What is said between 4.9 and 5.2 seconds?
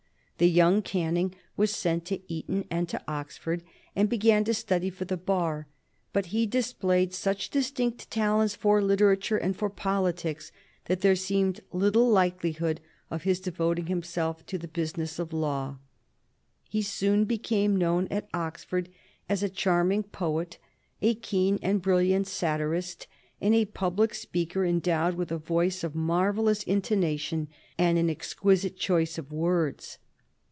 the